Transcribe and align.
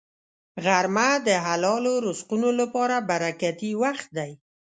غرمه 0.63 1.09
د 1.27 1.29
حلالو 1.45 1.93
رزقونو 2.07 2.49
لپاره 2.59 2.95
برکتي 3.09 3.71
وخت 3.83 4.07
دی 4.17 4.31